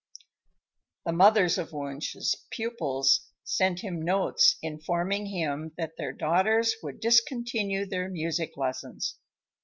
[1.05, 7.85] The mothers of Wunsch's pupils sent him notes informing him that their daughters would discontinue
[7.85, 9.19] their music lessons.